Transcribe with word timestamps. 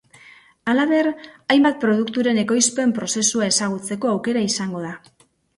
Halaber, 0.71 1.09
hainbat 1.55 1.77
produkturen 1.83 2.41
ekoizpen 2.45 2.97
prozesua 2.97 3.51
ezagutzeko 3.53 4.15
aukera 4.15 4.47
izango 4.51 4.83
da. 4.89 4.99